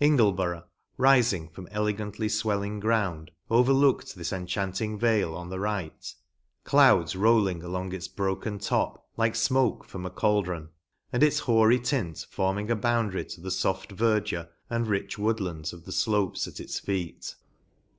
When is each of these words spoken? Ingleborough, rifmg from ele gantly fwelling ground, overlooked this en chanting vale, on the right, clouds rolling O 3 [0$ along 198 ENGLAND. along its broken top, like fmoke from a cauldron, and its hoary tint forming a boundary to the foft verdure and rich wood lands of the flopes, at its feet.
Ingleborough, 0.00 0.64
rifmg 0.98 1.52
from 1.52 1.68
ele 1.70 1.92
gantly 1.92 2.28
fwelling 2.28 2.80
ground, 2.80 3.30
overlooked 3.50 4.14
this 4.14 4.32
en 4.32 4.46
chanting 4.46 4.98
vale, 4.98 5.34
on 5.34 5.50
the 5.50 5.60
right, 5.60 6.14
clouds 6.64 7.14
rolling 7.14 7.58
O 7.58 7.68
3 7.68 7.68
[0$ 7.68 7.68
along 7.68 7.82
198 7.90 7.92
ENGLAND. 7.92 7.92
along 7.92 7.92
its 7.94 8.08
broken 8.08 8.58
top, 8.58 9.06
like 9.18 9.34
fmoke 9.34 9.84
from 9.86 10.06
a 10.06 10.10
cauldron, 10.10 10.70
and 11.12 11.22
its 11.22 11.40
hoary 11.40 11.78
tint 11.78 12.24
forming 12.30 12.70
a 12.70 12.76
boundary 12.76 13.26
to 13.26 13.42
the 13.42 13.50
foft 13.50 13.94
verdure 13.94 14.48
and 14.70 14.86
rich 14.86 15.18
wood 15.18 15.38
lands 15.40 15.74
of 15.74 15.84
the 15.84 15.92
flopes, 15.92 16.46
at 16.48 16.60
its 16.60 16.80
feet. 16.80 17.34